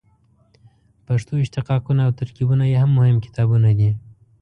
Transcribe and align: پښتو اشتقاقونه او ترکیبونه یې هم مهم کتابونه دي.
پښتو 1.05 1.33
اشتقاقونه 1.43 2.01
او 2.07 2.11
ترکیبونه 2.19 2.63
یې 2.71 2.77
هم 2.83 2.91
مهم 2.97 3.17
کتابونه 3.25 3.69
دي. 3.79 3.89